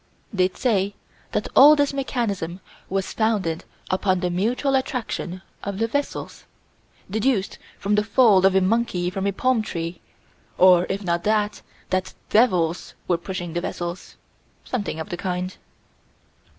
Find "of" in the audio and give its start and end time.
5.63-5.77, 8.43-8.55, 14.99-15.09